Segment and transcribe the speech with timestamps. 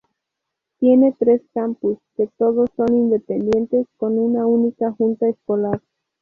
[0.79, 5.79] Tiene tres campus, que todos son independientes, con una única junta escolar.